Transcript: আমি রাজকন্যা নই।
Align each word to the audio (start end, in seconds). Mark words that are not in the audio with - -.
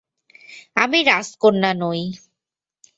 আমি 0.77 0.99
রাজকন্যা 1.03 1.71
নই। 1.81 2.01